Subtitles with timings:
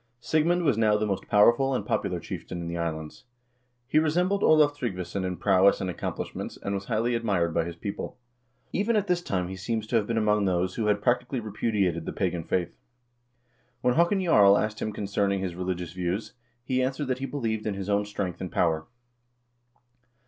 [0.19, 3.23] Sig mund was now the most powerful and popular chieftain in the is lands.
[3.87, 7.75] He resembled Olav Tryggvason in prowess and accomplish ments, and was highly admired by his
[7.75, 8.17] people.
[8.73, 12.07] Even at this time he seems to have been among those who had practically repudiated
[12.07, 12.79] the pagan faith.
[13.81, 16.33] When Haakon Jarl asked him concerning his religious views,
[16.63, 18.87] he answered that he believed in his own strength and power.